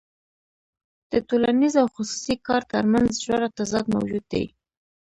د 1.11 1.13
ټولنیز 1.27 1.73
او 1.81 1.87
خصوصي 1.95 2.35
کار 2.47 2.61
ترمنځ 2.71 3.09
ژور 3.25 3.41
تضاد 3.57 3.85
موجود 3.95 4.25
دی 4.33 4.45